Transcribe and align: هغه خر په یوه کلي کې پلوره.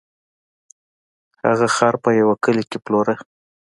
هغه 1.45 1.67
خر 1.75 1.93
په 2.03 2.09
یوه 2.19 2.35
کلي 2.43 2.63
کې 2.69 2.77
پلوره. 2.85 3.15